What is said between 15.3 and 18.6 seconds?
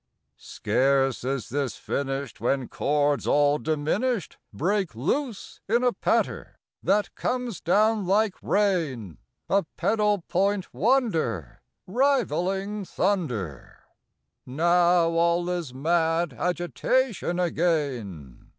is mad agitation again.